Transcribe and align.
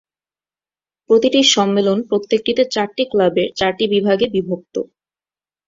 প্রতিটি 1.09 1.41
সম্মেলন 1.53 1.97
প্রত্যেকটিতে 2.09 2.63
চারটি 2.73 3.03
ক্লাবের 3.11 3.47
চারটি 3.55 3.85
বিভাগে 3.93 4.25
বিভক্ত। 4.27 4.75